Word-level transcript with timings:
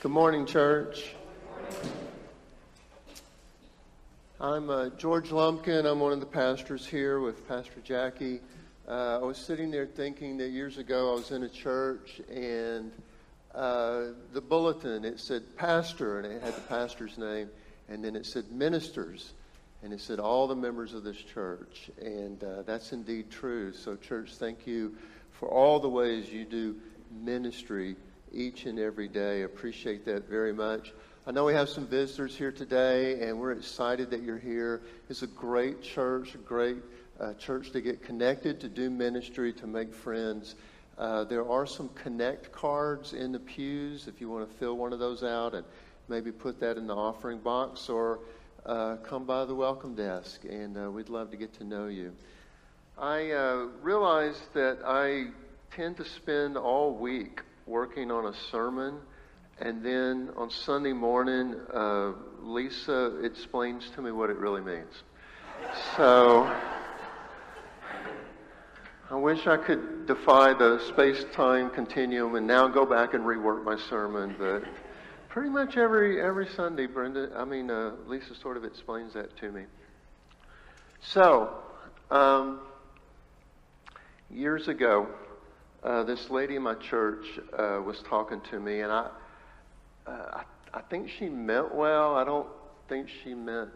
Good 0.00 0.12
morning, 0.12 0.46
church. 0.46 1.12
I'm 4.40 4.70
uh, 4.70 4.88
George 4.96 5.30
Lumpkin. 5.30 5.84
I'm 5.84 6.00
one 6.00 6.14
of 6.14 6.20
the 6.20 6.26
pastors 6.26 6.86
here 6.86 7.20
with 7.20 7.46
Pastor 7.46 7.80
Jackie. 7.84 8.40
Uh, 8.88 9.18
I 9.20 9.22
was 9.22 9.36
sitting 9.36 9.70
there 9.70 9.84
thinking 9.84 10.38
that 10.38 10.52
years 10.52 10.78
ago 10.78 11.12
I 11.12 11.16
was 11.16 11.32
in 11.32 11.42
a 11.42 11.50
church 11.50 12.22
and 12.32 12.92
uh, 13.54 14.04
the 14.32 14.40
bulletin 14.40 15.04
it 15.04 15.20
said 15.20 15.42
pastor 15.58 16.18
and 16.18 16.32
it 16.32 16.42
had 16.42 16.56
the 16.56 16.62
pastor's 16.62 17.18
name, 17.18 17.50
and 17.90 18.02
then 18.02 18.16
it 18.16 18.24
said 18.24 18.50
ministers, 18.50 19.34
and 19.82 19.92
it 19.92 20.00
said 20.00 20.18
all 20.18 20.46
the 20.46 20.56
members 20.56 20.94
of 20.94 21.04
this 21.04 21.18
church, 21.18 21.90
and 22.00 22.42
uh, 22.42 22.62
that's 22.62 22.94
indeed 22.94 23.30
true. 23.30 23.74
So, 23.74 23.96
church, 23.96 24.36
thank 24.36 24.66
you 24.66 24.96
for 25.32 25.50
all 25.50 25.78
the 25.78 25.90
ways 25.90 26.32
you 26.32 26.46
do 26.46 26.76
ministry 27.22 27.96
each 28.32 28.66
and 28.66 28.78
every 28.78 29.08
day. 29.08 29.42
Appreciate 29.42 30.04
that 30.06 30.28
very 30.28 30.52
much. 30.52 30.92
I 31.26 31.32
know 31.32 31.44
we 31.44 31.52
have 31.52 31.68
some 31.68 31.86
visitors 31.86 32.34
here 32.36 32.50
today, 32.50 33.28
and 33.28 33.38
we're 33.38 33.52
excited 33.52 34.10
that 34.10 34.22
you're 34.22 34.38
here. 34.38 34.82
It's 35.08 35.22
a 35.22 35.26
great 35.26 35.82
church, 35.82 36.34
a 36.34 36.38
great 36.38 36.78
uh, 37.20 37.34
church 37.34 37.70
to 37.72 37.80
get 37.80 38.02
connected, 38.02 38.60
to 38.60 38.68
do 38.68 38.90
ministry, 38.90 39.52
to 39.52 39.66
make 39.66 39.92
friends. 39.92 40.54
Uh, 40.98 41.24
there 41.24 41.48
are 41.48 41.66
some 41.66 41.88
connect 41.90 42.52
cards 42.52 43.12
in 43.12 43.32
the 43.32 43.38
pews 43.38 44.08
if 44.08 44.20
you 44.20 44.28
want 44.28 44.50
to 44.50 44.56
fill 44.56 44.76
one 44.76 44.92
of 44.92 44.98
those 44.98 45.22
out 45.22 45.54
and 45.54 45.64
maybe 46.08 46.32
put 46.32 46.58
that 46.60 46.76
in 46.76 46.86
the 46.86 46.94
offering 46.94 47.38
box 47.38 47.88
or 47.88 48.20
uh, 48.66 48.96
come 48.96 49.24
by 49.24 49.44
the 49.44 49.54
welcome 49.54 49.94
desk, 49.94 50.44
and 50.44 50.76
uh, 50.76 50.90
we'd 50.90 51.08
love 51.08 51.30
to 51.30 51.36
get 51.36 51.52
to 51.54 51.64
know 51.64 51.86
you. 51.86 52.12
I 52.98 53.30
uh, 53.30 53.66
realize 53.82 54.40
that 54.52 54.78
I 54.84 55.28
tend 55.70 55.96
to 55.98 56.04
spend 56.04 56.56
all 56.56 56.92
week 56.94 57.42
working 57.70 58.10
on 58.10 58.26
a 58.26 58.34
sermon, 58.50 58.96
and 59.60 59.84
then 59.84 60.30
on 60.36 60.50
Sunday 60.50 60.92
morning, 60.92 61.54
uh, 61.72 62.10
Lisa 62.42 63.24
explains 63.24 63.88
to 63.90 64.02
me 64.02 64.10
what 64.10 64.28
it 64.28 64.36
really 64.38 64.60
means. 64.60 65.04
So 65.96 66.52
I 69.08 69.14
wish 69.14 69.46
I 69.46 69.56
could 69.56 70.06
defy 70.06 70.52
the 70.52 70.80
space 70.88 71.24
time 71.32 71.70
continuum 71.70 72.34
and 72.34 72.44
now 72.44 72.66
go 72.66 72.84
back 72.84 73.14
and 73.14 73.24
rework 73.24 73.62
my 73.64 73.78
sermon, 73.88 74.34
but 74.36 74.64
pretty 75.28 75.50
much 75.50 75.76
every 75.76 76.20
every 76.20 76.48
Sunday, 76.48 76.86
Brenda, 76.86 77.30
I 77.36 77.44
mean, 77.44 77.70
uh, 77.70 77.92
Lisa 78.08 78.34
sort 78.34 78.56
of 78.56 78.64
explains 78.64 79.14
that 79.14 79.36
to 79.36 79.52
me. 79.52 79.62
So, 81.02 81.54
um, 82.10 82.62
years 84.28 84.66
ago, 84.66 85.06
uh, 85.82 86.02
this 86.04 86.30
lady 86.30 86.56
in 86.56 86.62
my 86.62 86.74
church 86.74 87.24
uh, 87.56 87.80
was 87.84 88.02
talking 88.08 88.40
to 88.50 88.60
me, 88.60 88.80
and 88.80 88.92
I, 88.92 89.10
uh, 90.06 90.10
I, 90.10 90.42
I 90.74 90.80
think 90.82 91.08
she 91.08 91.28
meant 91.28 91.74
well. 91.74 92.16
I 92.16 92.24
don't 92.24 92.48
think 92.88 93.08
she 93.22 93.34
meant 93.34 93.70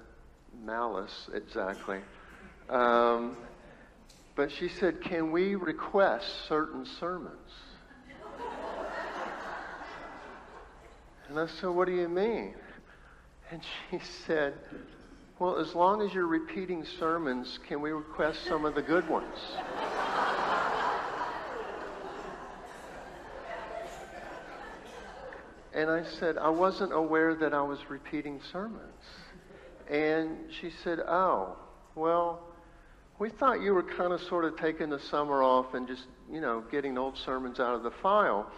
malice 0.64 1.28
exactly. 1.32 2.00
Um, 2.68 3.36
but 4.36 4.50
she 4.50 4.68
said, 4.68 5.00
Can 5.00 5.32
we 5.32 5.54
request 5.54 6.26
certain 6.48 6.86
sermons? 7.00 7.32
And 11.28 11.38
I 11.38 11.46
said, 11.46 11.70
What 11.70 11.86
do 11.86 11.92
you 11.94 12.08
mean? 12.08 12.54
And 13.50 13.62
she 13.90 13.98
said, 14.26 14.54
Well, 15.38 15.56
as 15.56 15.74
long 15.74 16.02
as 16.02 16.12
you're 16.12 16.26
repeating 16.26 16.84
sermons, 16.98 17.58
can 17.66 17.80
we 17.80 17.92
request 17.92 18.44
some 18.46 18.64
of 18.64 18.74
the 18.74 18.82
good 18.82 19.08
ones? 19.08 19.38
And 25.74 25.90
I 25.90 26.04
said, 26.04 26.38
I 26.38 26.50
wasn't 26.50 26.92
aware 26.92 27.34
that 27.34 27.52
I 27.52 27.62
was 27.62 27.78
repeating 27.88 28.40
sermons. 28.52 29.02
And 29.90 30.38
she 30.60 30.70
said, 30.84 31.00
Oh, 31.00 31.56
well, 31.96 32.40
we 33.18 33.28
thought 33.28 33.60
you 33.60 33.74
were 33.74 33.82
kind 33.82 34.12
of 34.12 34.20
sort 34.22 34.44
of 34.44 34.56
taking 34.56 34.88
the 34.90 35.00
summer 35.00 35.42
off 35.42 35.74
and 35.74 35.86
just, 35.86 36.04
you 36.30 36.40
know, 36.40 36.62
getting 36.70 36.96
old 36.96 37.18
sermons 37.18 37.58
out 37.58 37.74
of 37.74 37.82
the 37.82 37.90
file. 37.90 38.50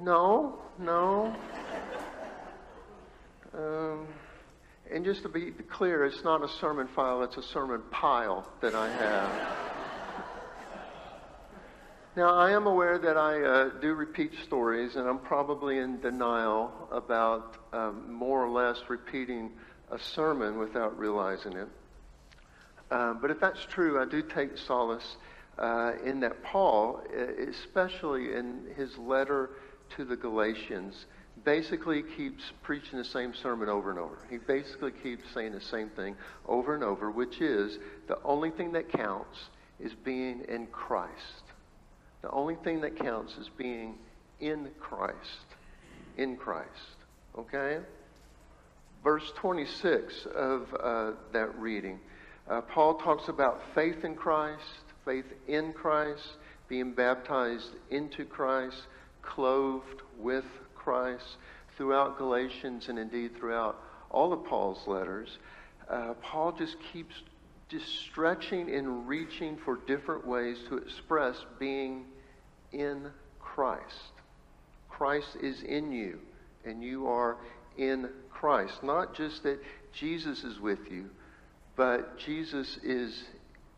No, 0.00 0.58
no. 0.78 1.34
Um, 3.56 4.06
and 4.92 5.04
just 5.04 5.22
to 5.22 5.28
be 5.28 5.52
clear, 5.70 6.04
it's 6.04 6.24
not 6.24 6.42
a 6.42 6.48
sermon 6.60 6.88
file, 6.88 7.22
it's 7.22 7.36
a 7.36 7.42
sermon 7.42 7.82
pile 7.90 8.50
that 8.60 8.74
I 8.74 8.90
have. 8.90 9.73
Now, 12.16 12.32
I 12.32 12.52
am 12.52 12.68
aware 12.68 12.96
that 12.96 13.16
I 13.16 13.42
uh, 13.42 13.68
do 13.80 13.92
repeat 13.92 14.30
stories, 14.44 14.94
and 14.94 15.08
I'm 15.08 15.18
probably 15.18 15.78
in 15.78 16.00
denial 16.00 16.70
about 16.92 17.56
um, 17.72 18.12
more 18.12 18.44
or 18.44 18.50
less 18.50 18.78
repeating 18.88 19.50
a 19.90 19.98
sermon 19.98 20.56
without 20.56 20.96
realizing 20.96 21.54
it. 21.54 21.66
Uh, 22.88 23.14
but 23.14 23.32
if 23.32 23.40
that's 23.40 23.64
true, 23.64 24.00
I 24.00 24.04
do 24.04 24.22
take 24.22 24.56
solace 24.56 25.16
uh, 25.58 25.94
in 26.04 26.20
that 26.20 26.40
Paul, 26.44 27.02
especially 27.48 28.32
in 28.36 28.60
his 28.76 28.96
letter 28.96 29.50
to 29.96 30.04
the 30.04 30.14
Galatians, 30.14 31.06
basically 31.44 32.04
keeps 32.16 32.44
preaching 32.62 32.96
the 32.96 33.04
same 33.04 33.34
sermon 33.34 33.68
over 33.68 33.90
and 33.90 33.98
over. 33.98 34.18
He 34.30 34.38
basically 34.38 34.92
keeps 34.92 35.24
saying 35.34 35.50
the 35.50 35.60
same 35.60 35.88
thing 35.90 36.14
over 36.46 36.76
and 36.76 36.84
over, 36.84 37.10
which 37.10 37.40
is 37.40 37.80
the 38.06 38.18
only 38.22 38.52
thing 38.52 38.70
that 38.74 38.88
counts 38.88 39.48
is 39.80 39.92
being 40.04 40.44
in 40.48 40.68
Christ. 40.68 41.43
The 42.24 42.30
only 42.30 42.54
thing 42.64 42.80
that 42.80 42.96
counts 42.96 43.34
is 43.34 43.50
being 43.50 43.98
in 44.40 44.70
Christ. 44.80 45.44
In 46.16 46.38
Christ. 46.38 46.96
Okay? 47.36 47.80
Verse 49.02 49.30
26 49.36 50.26
of 50.34 50.74
uh, 50.82 51.10
that 51.34 51.54
reading, 51.58 52.00
uh, 52.48 52.62
Paul 52.62 52.94
talks 52.94 53.28
about 53.28 53.60
faith 53.74 54.04
in 54.06 54.14
Christ, 54.14 54.62
faith 55.04 55.26
in 55.48 55.74
Christ, 55.74 56.38
being 56.66 56.94
baptized 56.94 57.72
into 57.90 58.24
Christ, 58.24 58.86
clothed 59.20 60.00
with 60.18 60.46
Christ. 60.74 61.36
Throughout 61.76 62.16
Galatians 62.16 62.88
and 62.88 62.98
indeed 62.98 63.36
throughout 63.36 63.82
all 64.10 64.32
of 64.32 64.46
Paul's 64.46 64.86
letters, 64.86 65.36
uh, 65.90 66.14
Paul 66.22 66.52
just 66.52 66.76
keeps 66.90 67.16
just 67.68 67.86
stretching 68.00 68.74
and 68.74 69.06
reaching 69.06 69.58
for 69.58 69.76
different 69.86 70.26
ways 70.26 70.56
to 70.70 70.78
express 70.78 71.36
being 71.58 72.06
in 72.74 73.10
Christ. 73.40 74.12
Christ 74.88 75.36
is 75.40 75.62
in 75.62 75.92
you, 75.92 76.18
and 76.64 76.82
you 76.82 77.06
are 77.06 77.36
in 77.76 78.08
Christ. 78.30 78.82
Not 78.82 79.14
just 79.14 79.42
that 79.44 79.60
Jesus 79.92 80.44
is 80.44 80.60
with 80.60 80.90
you, 80.90 81.10
but 81.76 82.18
Jesus 82.18 82.78
is 82.82 83.24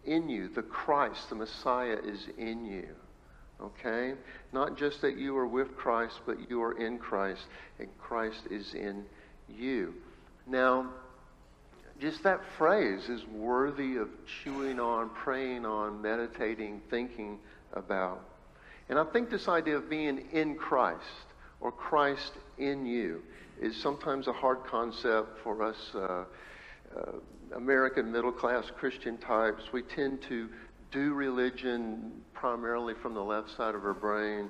in 0.04 0.28
you. 0.28 0.48
The 0.48 0.62
Christ, 0.62 1.28
the 1.28 1.34
Messiah, 1.34 1.98
is 2.04 2.26
in 2.38 2.66
you. 2.66 2.88
Okay? 3.60 4.14
Not 4.52 4.76
just 4.76 5.00
that 5.02 5.16
you 5.16 5.36
are 5.36 5.46
with 5.46 5.76
Christ, 5.76 6.20
but 6.26 6.50
you 6.50 6.62
are 6.62 6.78
in 6.78 6.98
Christ, 6.98 7.42
and 7.78 7.88
Christ 7.98 8.42
is 8.50 8.74
in 8.74 9.04
you. 9.48 9.94
Now, 10.46 10.90
just 12.00 12.22
that 12.24 12.40
phrase 12.58 13.08
is 13.08 13.24
worthy 13.26 13.96
of 13.96 14.08
chewing 14.42 14.78
on, 14.78 15.08
praying 15.10 15.64
on, 15.64 16.02
meditating, 16.02 16.82
thinking 16.90 17.38
about. 17.72 18.22
And 18.88 18.98
I 18.98 19.04
think 19.04 19.30
this 19.30 19.48
idea 19.48 19.76
of 19.76 19.91
being 19.91 20.26
in 20.32 20.54
Christ 20.56 21.02
or 21.60 21.72
Christ 21.72 22.32
in 22.58 22.86
you 22.86 23.22
is 23.60 23.76
sometimes 23.76 24.28
a 24.28 24.32
hard 24.32 24.64
concept 24.64 25.41
for 25.42 25.62
us 25.62 25.76
uh, 25.94 25.98
uh, 25.98 26.24
American 27.56 28.12
middle 28.12 28.32
class 28.32 28.70
Christian 28.76 29.19
types. 29.19 29.72
We 29.72 29.82
tend 29.82 30.22
to 30.22 30.48
do 30.92 31.14
religion 31.14 32.12
primarily 32.32 32.94
from 32.94 33.14
the 33.14 33.22
left 33.22 33.56
side 33.56 33.74
of 33.74 33.84
our 33.84 33.94
brain. 33.94 34.48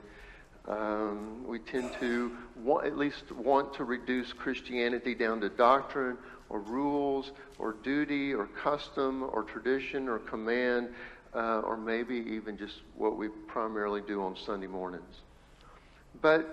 Um, 0.69 1.47
we 1.47 1.61
tend 1.61 1.93
to 2.01 2.37
want, 2.57 2.87
at 2.87 2.99
least 2.99 3.31
want 3.33 3.73
to 3.75 3.85
reduce 3.85 4.33
Christianity 4.33 5.15
down 5.15 5.41
to 5.41 5.49
doctrine 5.49 6.19
or 6.49 6.61
rules 6.61 7.33
or 7.59 7.75
duty 7.85 8.35
or 8.35 8.47
custom 8.47 9.23
or 9.33 9.45
tradition 9.45 10.09
or 10.09 10.19
command 10.19 10.89
uh, 11.37 11.61
or 11.61 11.77
maybe 11.77 12.17
even 12.17 12.57
just 12.57 12.81
what 12.97 13.17
we 13.17 13.29
primarily 13.47 14.01
do 14.01 14.23
on 14.23 14.37
Sunday 14.47 14.67
mornings. 14.67 15.05
But 16.23 16.49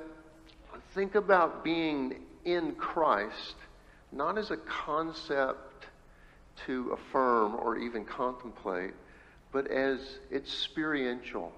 think 0.93 1.15
about 1.15 1.63
being 1.63 2.15
in 2.43 2.75
Christ 2.75 3.55
not 4.11 4.37
as 4.37 4.51
a 4.51 4.57
concept 4.57 5.85
to 6.65 6.91
affirm 6.91 7.55
or 7.55 7.77
even 7.77 8.05
contemplate, 8.05 8.93
but 9.51 9.67
as 9.67 9.99
experiential 10.31 11.51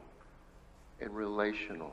and 1.02 1.16
relational. 1.16 1.92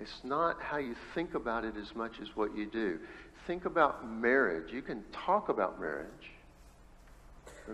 It's 0.00 0.20
not 0.24 0.60
how 0.60 0.78
you 0.78 0.94
think 1.14 1.34
about 1.34 1.64
it 1.64 1.74
as 1.80 1.94
much 1.94 2.20
as 2.20 2.28
what 2.34 2.56
you 2.56 2.66
do. 2.66 2.98
Think 3.46 3.64
about 3.64 4.08
marriage. 4.08 4.72
You 4.72 4.82
can 4.82 5.04
talk 5.12 5.48
about 5.48 5.80
marriage, 5.80 6.30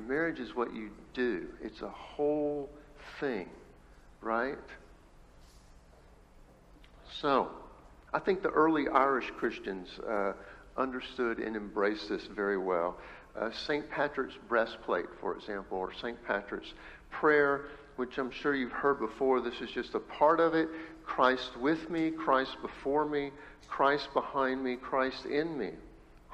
marriage 0.00 0.40
is 0.40 0.54
what 0.54 0.74
you 0.74 0.90
do, 1.12 1.46
it's 1.62 1.82
a 1.82 1.88
whole 1.88 2.68
thing, 3.20 3.48
right? 4.20 4.58
So, 7.20 7.50
I 8.12 8.18
think 8.18 8.42
the 8.42 8.50
early 8.50 8.88
Irish 8.88 9.30
Christians 9.36 9.88
uh, 10.08 10.32
understood 10.76 11.38
and 11.38 11.56
embraced 11.56 12.08
this 12.08 12.26
very 12.26 12.58
well. 12.58 12.96
Uh, 13.38 13.50
St. 13.50 13.88
Patrick's 13.90 14.34
breastplate, 14.48 15.06
for 15.20 15.36
example, 15.36 15.78
or 15.78 15.92
St. 15.92 16.16
Patrick's 16.24 16.72
prayer, 17.10 17.66
which 17.96 18.18
I'm 18.18 18.30
sure 18.30 18.54
you've 18.54 18.72
heard 18.72 19.00
before. 19.00 19.40
This 19.40 19.60
is 19.60 19.70
just 19.70 19.94
a 19.94 20.00
part 20.00 20.40
of 20.40 20.54
it. 20.54 20.68
Christ 21.04 21.56
with 21.60 21.90
me, 21.90 22.10
Christ 22.10 22.56
before 22.62 23.04
me, 23.04 23.30
Christ 23.68 24.08
behind 24.14 24.62
me, 24.62 24.76
Christ 24.76 25.26
in 25.26 25.58
me. 25.58 25.70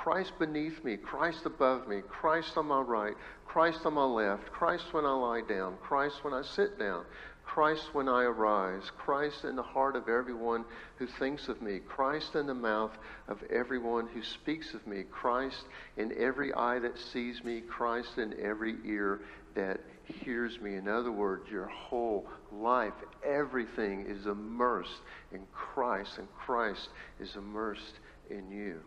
Christ 0.03 0.33
beneath 0.39 0.83
me, 0.83 0.97
Christ 0.97 1.45
above 1.45 1.87
me, 1.87 2.01
Christ 2.09 2.57
on 2.57 2.69
my 2.69 2.81
right, 2.81 3.13
Christ 3.45 3.81
on 3.85 3.93
my 3.95 4.05
left, 4.05 4.51
Christ 4.51 4.85
when 4.93 5.05
I 5.05 5.13
lie 5.13 5.43
down, 5.47 5.77
Christ 5.83 6.25
when 6.25 6.33
I 6.33 6.41
sit 6.41 6.79
down, 6.79 7.05
Christ 7.45 7.93
when 7.93 8.09
I 8.09 8.23
arise, 8.23 8.91
Christ 8.97 9.45
in 9.45 9.57
the 9.57 9.63
heart 9.63 9.97
of 9.97 10.09
everyone 10.09 10.65
who 10.97 11.07
thinks 11.07 11.49
of 11.49 11.61
me, 11.61 11.81
Christ 11.81 12.35
in 12.35 12.47
the 12.47 12.55
mouth 12.55 12.97
of 13.29 13.43
everyone 13.51 14.07
who 14.07 14.23
speaks 14.23 14.73
of 14.73 14.87
me, 14.87 15.03
Christ 15.03 15.65
in 15.99 16.15
every 16.17 16.55
eye 16.55 16.79
that 16.79 16.99
sees 16.99 17.45
me, 17.45 17.61
Christ 17.61 18.17
in 18.17 18.35
every 18.41 18.77
ear 18.87 19.21
that 19.55 19.81
hears 20.05 20.59
me. 20.63 20.77
In 20.77 20.89
other 20.89 21.13
words, 21.13 21.51
your 21.51 21.67
whole 21.67 22.27
life, 22.51 22.95
everything 23.23 24.07
is 24.07 24.25
immersed 24.25 25.03
in 25.31 25.43
Christ, 25.53 26.17
and 26.17 26.29
Christ 26.39 26.89
is 27.21 27.37
immersed 27.37 28.01
in 28.31 28.51
you. 28.51 28.81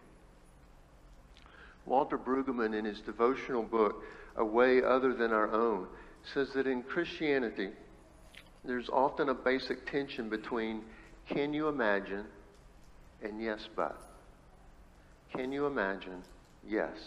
Walter 1.85 2.17
Brueggemann, 2.17 2.77
in 2.77 2.85
his 2.85 2.99
devotional 3.01 3.63
book, 3.63 4.03
A 4.35 4.45
Way 4.45 4.81
Other 4.81 5.13
Than 5.13 5.31
Our 5.31 5.51
Own, 5.51 5.87
says 6.33 6.49
that 6.53 6.67
in 6.67 6.83
Christianity, 6.83 7.69
there's 8.63 8.89
often 8.89 9.29
a 9.29 9.33
basic 9.33 9.89
tension 9.89 10.29
between 10.29 10.81
can 11.27 11.53
you 11.53 11.67
imagine 11.67 12.25
and 13.23 13.41
yes, 13.41 13.67
but. 13.75 13.97
Can 15.33 15.51
you 15.51 15.65
imagine? 15.65 16.21
Yes, 16.67 16.97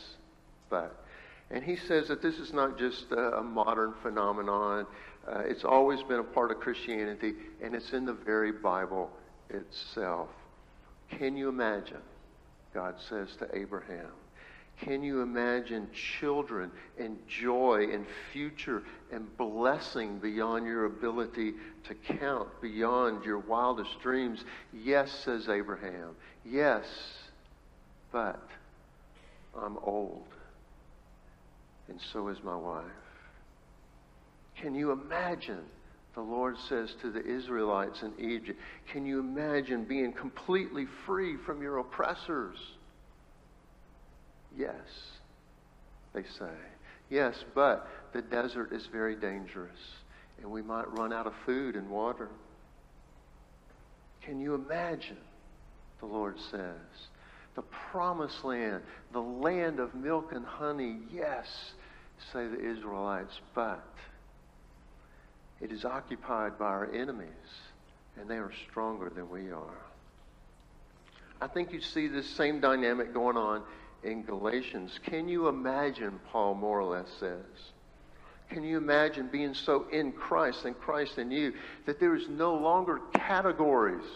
but. 0.71 1.05
And 1.51 1.63
he 1.63 1.77
says 1.77 2.09
that 2.09 2.23
this 2.23 2.37
is 2.37 2.53
not 2.53 2.79
just 2.79 3.13
a, 3.13 3.43
modern 3.43 3.95
phenomenon. 4.03 4.87
Uh, 5.29 5.41
it's 5.41 5.65
always 5.65 6.03
been 6.03 6.19
a 6.19 6.25
part 6.25 6.51
of 6.51 6.59
Christianity, 6.59 7.35
and 7.63 7.75
it's 7.75 7.93
in 7.93 8.05
the 8.05 8.13
very 8.13 8.51
Bible 8.51 9.11
itself. 9.51 10.29
Can 11.11 11.37
you 11.37 11.49
imagine? 11.49 12.03
God 12.75 12.97
says 13.09 13.29
to 13.39 13.49
Abraham. 13.57 14.11
Can 14.81 15.03
you 15.03 15.23
imagine 15.23 15.89
children 15.93 16.71
and 16.99 17.17
joy 17.27 17.89
and 17.93 18.05
future 18.33 18.83
and 19.11 19.35
blessing 19.39 20.19
beyond 20.19 20.67
your 20.67 20.85
ability 20.85 21.55
to 21.85 21.95
count, 22.19 22.49
beyond 22.61 23.25
your 23.25 23.39
wildest 23.39 23.99
dreams? 24.03 24.45
Yes, 24.73 25.11
says 25.25 25.49
Abraham. 25.49 26.15
Yes, 26.45 26.85
but 28.13 28.47
I'm 29.59 29.79
old, 29.79 30.27
and 31.89 31.99
so 32.13 32.29
is 32.29 32.39
my 32.45 32.57
wife. 32.57 32.85
Can 34.61 34.75
you 34.75 34.93
imagine? 34.93 35.65
The 36.15 36.23
Lord 36.23 36.57
says 36.69 36.95
to 37.03 37.11
the 37.11 37.23
Israelites 37.25 38.03
in 38.03 38.13
Egypt, 38.19 38.59
Can 38.91 39.05
you 39.05 39.21
imagine 39.21 39.85
being 39.85 40.13
completely 40.13 40.87
free 41.05 41.37
from 41.37 41.61
your 41.61 41.79
oppressors? 41.79 42.57
Yes, 44.57 44.75
they 46.13 46.23
say. 46.39 46.55
Yes, 47.11 47.45
but 47.55 47.89
the 48.13 48.23
desert 48.23 48.73
is 48.73 48.87
very 48.87 49.15
dangerous, 49.15 49.79
and 50.41 50.51
we 50.51 50.63
might 50.63 50.91
run 50.97 51.13
out 51.13 51.27
of 51.27 51.35
food 51.45 51.77
and 51.77 51.89
water. 51.91 52.29
Can 54.23 54.41
you 54.41 54.55
imagine? 54.55 55.19
The 56.01 56.07
Lord 56.07 56.37
says. 56.51 57.09
The 57.55 57.63
promised 57.63 58.45
land, 58.45 58.83
the 59.13 59.21
land 59.21 59.79
of 59.79 59.95
milk 59.95 60.33
and 60.33 60.45
honey, 60.45 60.99
yes, 61.13 61.47
say 62.33 62.47
the 62.47 62.61
Israelites, 62.61 63.41
but 63.55 63.87
it 65.61 65.73
is 65.73 65.85
occupied 65.85 66.59
by 66.59 66.67
our 66.67 66.93
enemies, 66.93 67.29
and 68.19 68.29
they 68.29 68.37
are 68.37 68.53
stronger 68.69 69.11
than 69.11 69.31
we 69.31 69.51
are. 69.51 69.87
I 71.41 71.47
think 71.47 71.73
you 71.73 71.81
see 71.81 72.09
this 72.09 72.29
same 72.29 72.61
dynamic 72.61 73.15
going 73.15 73.37
on 73.37 73.63
in 74.07 74.23
Galatians. 74.23 74.99
Can 75.05 75.29
you 75.29 75.49
imagine, 75.49 76.21
Paul 76.31 76.55
more 76.55 76.81
or 76.81 76.97
less 76.97 77.09
says? 77.19 77.45
Can 78.49 78.63
you 78.63 78.79
imagine 78.79 79.29
being 79.31 79.55
so 79.55 79.87
in 79.93 80.13
Christ 80.13 80.65
and 80.65 80.79
Christ 80.79 81.19
in 81.19 81.31
you 81.31 81.53
that 81.85 81.99
there 81.99 82.15
is 82.15 82.29
no 82.29 82.55
longer 82.55 83.01
categories? 83.15 84.07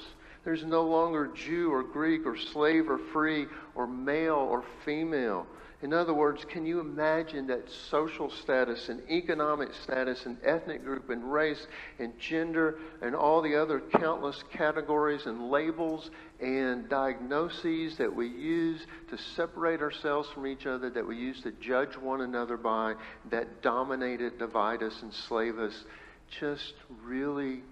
There's 0.45 0.65
no 0.65 0.83
longer 0.83 1.31
Jew 1.35 1.73
or 1.73 1.83
Greek 1.83 2.27
or 2.27 2.37
slave 2.37 2.89
or 2.89 2.99
free 3.13 3.47
or 3.75 3.87
male 3.87 4.37
or 4.37 4.65
female. 4.85 5.47
In 5.83 5.95
other 5.95 6.13
words, 6.13 6.45
can 6.45 6.67
you 6.67 6.81
imagine 6.81 7.47
that 7.47 7.71
social 7.71 8.31
status 8.31 8.91
and 8.91 9.01
economic 9.11 9.71
status 9.83 10.27
and 10.27 10.37
ethnic 10.45 10.85
group 10.85 11.09
and 11.09 11.33
race 11.33 11.67
and 11.99 12.19
gender 12.19 12.79
and 13.01 13.15
all 13.15 13.41
the 13.41 13.57
other 13.57 13.81
countless 13.81 14.45
categories 14.53 15.25
and 15.25 15.51
labels 15.51 16.11
and 16.39 16.87
diagnoses 16.91 17.97
that 17.97 18.15
we 18.15 18.27
use 18.29 18.87
to 19.09 19.17
separate 19.17 19.81
ourselves 19.81 20.29
from 20.35 20.47
each 20.47 20.67
other, 20.67 20.91
that 20.91 21.07
we 21.07 21.17
use 21.17 21.41
to 21.43 21.53
judge 21.53 21.97
one 21.97 22.21
another 22.21 22.59
by, 22.59 22.95
that 23.31 23.63
dominate 23.63 24.21
it, 24.21 24.39
divide 24.39 24.83
us, 24.83 25.03
enslave 25.03 25.59
us, 25.59 25.85
just 26.29 26.75
really 27.03 27.63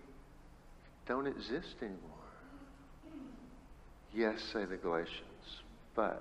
don't 1.07 1.27
exist 1.27 1.77
anymore? 1.83 2.18
Yes, 4.19 4.43
say 4.53 4.65
the 4.65 4.77
Galatians, 4.77 5.63
but 5.95 6.21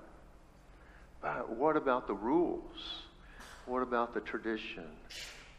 but 1.20 1.50
what 1.50 1.76
about 1.76 2.06
the 2.06 2.14
rules? 2.14 3.02
What 3.66 3.82
about 3.82 4.14
the 4.14 4.20
tradition? 4.20 4.86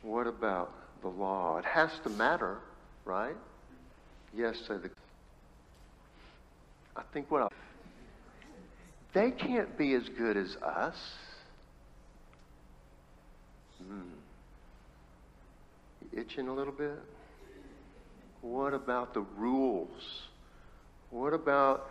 What 0.04 0.26
about 0.26 0.72
the 1.02 1.10
law? 1.10 1.58
It 1.58 1.66
has 1.66 1.92
to 2.06 2.10
matter, 2.12 2.60
right? 3.04 3.36
Yes, 4.34 4.56
say 4.70 4.78
the. 4.78 4.90
I 6.96 7.02
think 7.12 7.30
what 7.30 7.42
I, 7.42 7.48
they 9.12 9.32
can't 9.32 9.78
be 9.78 9.94
as 9.96 10.08
good 10.08 10.38
as 10.38 10.56
us. 10.64 10.96
Hmm. 13.86 14.14
Itching 16.18 16.48
a 16.48 16.54
little 16.54 16.72
bit? 16.72 17.00
What 18.40 18.74
about 18.74 19.14
the 19.14 19.26
rules? 19.38 20.22
What 21.10 21.34
about 21.34 21.90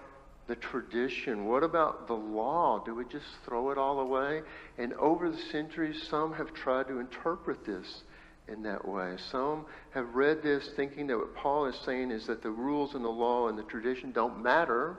the 0.49 0.57
tradition? 0.57 1.47
What 1.47 1.63
about 1.63 2.09
the 2.09 2.15
law? 2.15 2.83
Do 2.85 2.95
we 2.95 3.05
just 3.05 3.27
throw 3.45 3.71
it 3.71 3.79
all 3.79 4.01
away? 4.01 4.43
And 4.79 4.95
over 4.95 5.31
the 5.31 5.39
centuries, 5.53 6.03
some 6.09 6.33
have 6.33 6.53
tried 6.55 6.89
to 6.89 6.99
interpret 6.99 7.65
this 7.65 8.03
in 8.49 8.63
that 8.63 8.89
way. 8.89 9.17
Some 9.31 9.67
have 9.91 10.15
read 10.15 10.43
this 10.43 10.71
thinking 10.75 11.07
that 11.09 11.19
what 11.19 11.37
Paul 11.37 11.67
is 11.67 11.77
saying 11.85 12.11
is 12.11 12.27
that 12.27 12.43
the 12.43 12.51
rules 12.51 12.95
and 12.95 13.05
the 13.05 13.11
law 13.11 13.49
and 13.49 13.59
the 13.59 13.63
tradition 13.63 14.11
don't 14.11 14.43
matter. 14.43 14.97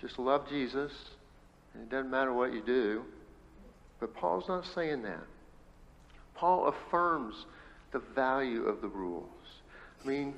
Just 0.00 0.18
love 0.18 0.48
Jesus, 0.48 0.92
and 1.72 1.84
it 1.84 1.90
doesn't 1.90 2.10
matter 2.10 2.32
what 2.32 2.52
you 2.52 2.62
do. 2.62 3.04
But 4.00 4.14
Paul's 4.14 4.48
not 4.48 4.66
saying 4.74 5.02
that. 5.02 5.24
Paul 6.34 6.68
affirms 6.68 7.46
the 7.92 8.00
value 8.14 8.64
of 8.64 8.80
the 8.80 8.88
rules. 8.88 9.24
I 10.04 10.08
mean, 10.08 10.34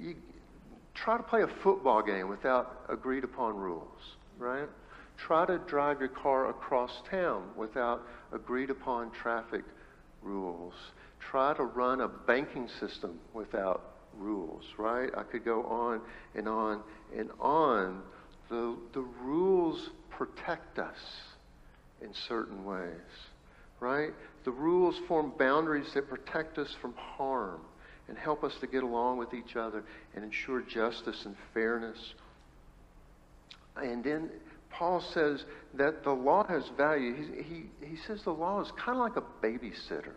you, 0.00 0.16
try 0.96 1.16
to 1.16 1.22
play 1.22 1.42
a 1.42 1.48
football 1.62 2.02
game 2.02 2.28
without 2.28 2.84
agreed 2.88 3.24
upon 3.24 3.56
rules, 3.56 4.16
right? 4.38 4.68
Try 5.18 5.46
to 5.46 5.58
drive 5.58 6.00
your 6.00 6.08
car 6.08 6.50
across 6.50 6.90
town 7.10 7.44
without 7.56 8.02
agreed 8.32 8.70
upon 8.70 9.10
traffic 9.10 9.64
rules. 10.22 10.74
Try 11.30 11.54
to 11.54 11.64
run 11.64 12.00
a 12.00 12.08
banking 12.08 12.68
system 12.80 13.18
without 13.32 13.94
rules, 14.18 14.64
right? 14.78 15.10
I 15.16 15.22
could 15.22 15.44
go 15.44 15.64
on 15.64 16.00
and 16.34 16.48
on 16.48 16.82
and 17.16 17.30
on. 17.40 18.02
The, 18.48 18.76
the 18.92 19.04
rules 19.22 19.90
protect 20.10 20.78
us 20.78 20.98
in 22.02 22.10
certain 22.28 22.64
ways, 22.64 22.90
right? 23.80 24.10
The 24.44 24.50
rules 24.50 24.96
form 25.08 25.32
boundaries 25.38 25.88
that 25.94 26.08
protect 26.08 26.58
us 26.58 26.74
from 26.80 26.94
harm 26.94 27.60
and 28.08 28.16
help 28.16 28.44
us 28.44 28.54
to 28.60 28.66
get 28.66 28.82
along 28.82 29.18
with 29.18 29.34
each 29.34 29.56
other 29.56 29.82
and 30.14 30.24
ensure 30.24 30.62
justice 30.62 31.24
and 31.24 31.34
fairness. 31.52 31.98
And 33.76 34.02
then 34.02 34.30
Paul 34.70 35.00
says 35.12 35.44
that 35.74 36.04
the 36.04 36.12
law 36.12 36.46
has 36.46 36.64
value. 36.76 37.14
He, 37.14 37.42
he, 37.42 37.86
he 37.86 37.96
says 38.06 38.22
the 38.24 38.30
law 38.30 38.60
is 38.60 38.70
kind 38.76 38.98
of 38.98 39.02
like 39.02 39.16
a 39.16 39.44
babysitter. 39.44 40.12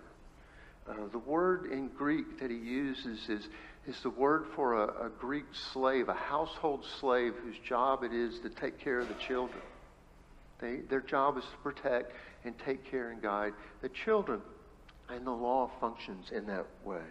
Uh, 0.88 1.08
the 1.12 1.20
word 1.20 1.72
in 1.72 1.88
Greek 1.90 2.40
that 2.40 2.50
he 2.50 2.58
uses 2.58 3.30
is, 3.30 3.48
is 3.88 4.02
the 4.02 4.10
word 4.10 4.46
for 4.56 4.84
a, 4.84 5.06
a 5.06 5.10
Greek 5.20 5.46
slave, 5.74 6.10
a 6.10 6.14
household 6.14 6.84
slave 7.00 7.34
whose 7.44 7.58
job 7.68 8.04
it 8.04 8.14
is 8.14 8.40
to 8.40 8.50
take 8.50 8.80
care 8.80 9.00
of 9.00 9.08
the 9.08 9.16
children. 9.28 9.62
They, 10.60 10.78
their 10.90 11.02
job 11.02 11.38
is 11.38 11.44
to 11.44 11.58
protect 11.64 12.12
and 12.44 12.54
take 12.66 12.90
care 12.90 13.12
and 13.12 13.22
guide 13.22 13.54
the 13.82 13.90
children. 13.90 14.42
And 15.10 15.26
the 15.26 15.32
law 15.32 15.72
functions 15.80 16.32
in 16.32 16.46
that 16.48 16.66
way. 16.84 17.02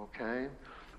Okay? 0.00 0.46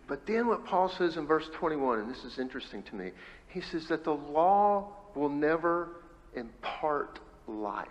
But 0.08 0.25
then 0.25 0.48
what 0.48 0.65
Paul 0.65 0.89
says 0.89 1.18
in 1.18 1.27
verse 1.27 1.48
21, 1.53 2.00
and 2.00 2.10
this 2.10 2.24
is 2.24 2.39
interesting 2.39 2.84
to 2.84 2.96
me, 2.96 3.12
he 3.48 3.62
says 3.62 3.88
that 3.88 4.03
the 4.03 4.13
law 4.13 4.88
will 5.15 5.29
never 5.29 5.89
impart 6.36 7.20
life. 7.48 7.88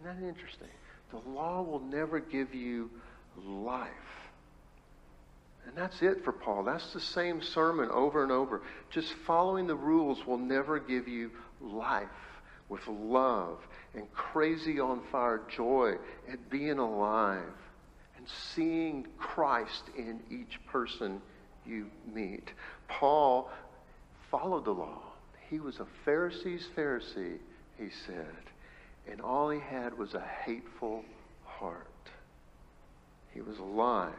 Isn't 0.00 0.20
that 0.20 0.26
interesting? 0.26 0.68
The 1.10 1.30
law 1.30 1.62
will 1.62 1.80
never 1.80 2.20
give 2.20 2.54
you 2.54 2.90
life. 3.46 3.88
And 5.66 5.76
that's 5.76 6.02
it 6.02 6.24
for 6.24 6.32
Paul. 6.32 6.64
That's 6.64 6.92
the 6.92 7.00
same 7.00 7.42
sermon 7.42 7.90
over 7.90 8.22
and 8.22 8.32
over. 8.32 8.62
Just 8.90 9.12
following 9.26 9.66
the 9.66 9.74
rules 9.74 10.26
will 10.26 10.38
never 10.38 10.78
give 10.78 11.06
you 11.06 11.30
life 11.60 12.08
with 12.68 12.86
love 12.88 13.58
and 13.94 14.10
crazy 14.12 14.80
on 14.80 15.00
fire 15.12 15.42
joy 15.48 15.94
at 16.32 16.50
being 16.50 16.78
alive 16.78 17.42
and 18.20 18.28
seeing 18.54 19.06
Christ 19.18 19.84
in 19.96 20.20
each 20.30 20.60
person 20.66 21.22
you 21.66 21.86
meet. 22.12 22.52
Paul 22.86 23.50
followed 24.30 24.66
the 24.66 24.72
law. 24.72 25.00
He 25.48 25.58
was 25.58 25.80
a 25.80 25.86
Pharisee's 26.04 26.68
Pharisee, 26.76 27.38
he 27.78 27.88
said, 28.06 28.36
and 29.10 29.22
all 29.22 29.48
he 29.48 29.58
had 29.58 29.96
was 29.96 30.12
a 30.12 30.20
hateful 30.44 31.02
heart. 31.44 31.86
He 33.32 33.40
was 33.40 33.58
alive, 33.58 34.12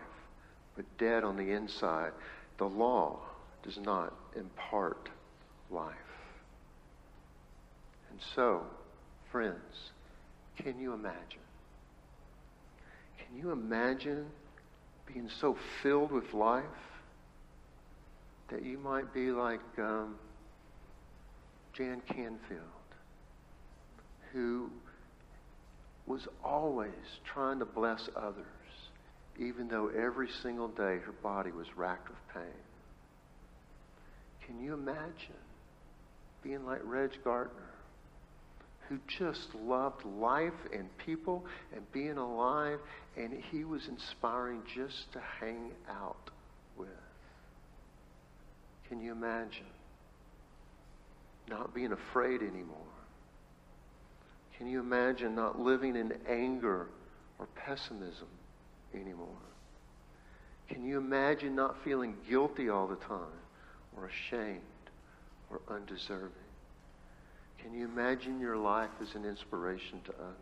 but 0.76 0.86
dead 0.98 1.24
on 1.24 1.38
the 1.38 1.52
inside. 1.52 2.12
The 2.58 2.66
law 2.66 3.20
does 3.64 3.78
not 3.78 4.14
impart 4.36 5.10
life. 5.70 5.96
And 8.10 8.20
so, 8.36 8.64
friends, 9.32 9.92
can 10.58 10.80
you 10.80 10.94
imagine? 10.94 11.40
Can 13.32 13.40
you 13.40 13.52
imagine 13.52 14.26
being 15.06 15.30
so 15.40 15.58
filled 15.82 16.12
with 16.12 16.34
life 16.34 16.66
that 18.50 18.64
you 18.64 18.78
might 18.78 19.14
be 19.14 19.32
like 19.32 19.62
um, 19.78 20.16
Jan 21.72 22.02
Canfield, 22.08 22.60
who 24.34 24.70
was 26.06 26.28
always 26.44 26.92
trying 27.24 27.60
to 27.60 27.66
bless 27.66 28.10
others, 28.18 28.46
even 29.40 29.70
though 29.70 29.88
every 29.88 30.28
single 30.44 30.68
day 30.68 31.00
her 31.00 31.14
body 31.24 31.52
was 31.52 31.68
racked 31.78 32.10
with 32.10 32.34
pain? 32.34 32.62
Can 34.46 34.62
you 34.62 34.74
imagine 34.74 35.40
being 36.44 36.66
like 36.66 36.82
Reg 36.84 37.12
Gardner? 37.24 37.71
Who 38.92 39.00
just 39.08 39.56
loved 39.56 40.04
life 40.04 40.52
and 40.74 40.86
people 40.98 41.46
and 41.74 41.90
being 41.94 42.18
alive, 42.18 42.78
and 43.16 43.42
he 43.50 43.64
was 43.64 43.88
inspiring 43.88 44.62
just 44.76 45.10
to 45.14 45.22
hang 45.40 45.72
out 45.90 46.30
with. 46.76 46.90
Can 48.90 49.00
you 49.00 49.14
imagine? 49.14 49.64
Not 51.48 51.74
being 51.74 51.94
afraid 51.94 52.42
anymore. 52.42 52.78
Can 54.58 54.68
you 54.68 54.82
imagine 54.82 55.36
not 55.36 55.58
living 55.58 55.96
in 55.96 56.12
anger 56.28 56.90
or 57.40 57.48
pessimism 57.56 58.28
anymore? 58.94 59.28
Can 60.68 60.84
you 60.84 60.98
imagine 60.98 61.56
not 61.56 61.82
feeling 61.86 62.16
guilty 62.30 62.68
all 62.68 62.88
the 62.88 62.98
time 62.98 63.40
or 63.96 64.08
ashamed 64.08 64.60
or 65.50 65.62
undeserving? 65.70 66.41
Can 67.62 67.74
you 67.74 67.86
imagine 67.86 68.40
your 68.40 68.58
life 68.58 68.90
as 69.02 69.14
an 69.16 69.26
inspiration 69.26 70.02
to 70.06 70.14
others? 70.14 70.36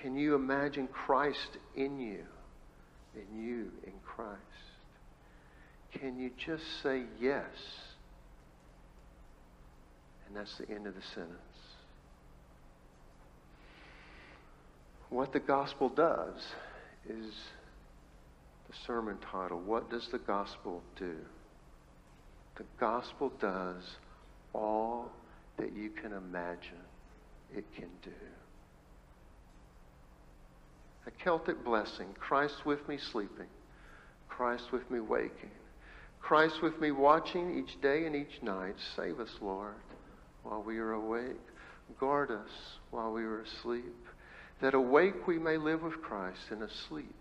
Can 0.00 0.16
you 0.16 0.34
imagine 0.34 0.88
Christ 0.88 1.58
in 1.74 1.98
you 1.98 2.24
and 3.14 3.44
you 3.44 3.70
in 3.84 3.92
Christ? 4.04 4.40
Can 5.92 6.18
you 6.18 6.30
just 6.44 6.64
say 6.82 7.04
yes? 7.20 7.44
And 10.26 10.36
that's 10.36 10.56
the 10.58 10.68
end 10.72 10.86
of 10.86 10.94
the 10.94 11.02
sentence. 11.14 11.32
What 15.08 15.32
the 15.32 15.40
gospel 15.40 15.88
does 15.88 16.34
is 17.08 17.32
the 18.68 18.74
sermon 18.86 19.18
title. 19.32 19.60
What 19.60 19.90
does 19.90 20.06
the 20.10 20.18
gospel 20.18 20.82
do? 20.98 21.16
The 22.56 22.64
gospel 22.78 23.32
does 23.40 23.82
all 24.52 25.10
that 25.58 25.74
you 25.74 25.90
can 25.90 26.12
imagine 26.12 26.84
it 27.54 27.64
can 27.74 27.88
do. 28.02 28.10
A 31.06 31.10
Celtic 31.22 31.64
blessing 31.64 32.08
Christ 32.18 32.66
with 32.66 32.86
me 32.88 32.98
sleeping, 33.12 33.46
Christ 34.28 34.64
with 34.72 34.90
me 34.90 35.00
waking, 35.00 35.50
Christ 36.20 36.62
with 36.62 36.80
me 36.80 36.90
watching 36.90 37.58
each 37.58 37.80
day 37.80 38.06
and 38.06 38.16
each 38.16 38.42
night. 38.42 38.74
Save 38.96 39.20
us, 39.20 39.30
Lord, 39.40 39.74
while 40.42 40.62
we 40.62 40.78
are 40.78 40.92
awake. 40.92 41.36
Guard 42.00 42.32
us 42.32 42.50
while 42.90 43.12
we 43.12 43.22
are 43.22 43.42
asleep, 43.42 43.94
that 44.60 44.74
awake 44.74 45.28
we 45.28 45.38
may 45.38 45.56
live 45.56 45.82
with 45.82 46.02
Christ 46.02 46.40
and 46.50 46.62
asleep 46.62 47.14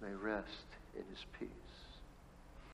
may 0.00 0.12
rest 0.12 0.48
in 0.96 1.04
his 1.08 1.24
peace. 1.38 1.61